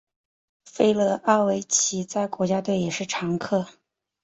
[0.65, 3.67] 弗拉奥维奇在国家队也是常客。